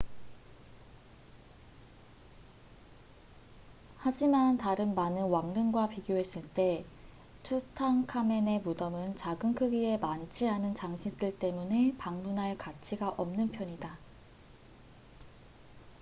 [3.99, 6.83] 하지만 다른 많은 왕릉과 비교했을 때
[7.43, 13.95] 투탕카멘의 무덤은 작은 크기에 많지 않은 장식들 때문에 방문할 가치가 없는 편이다